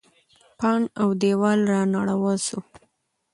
پاڼ 0.59 0.79
او 1.01 1.07
دیوال 1.21 1.59
رانړاوه 1.71 2.33
سو. 2.47 2.59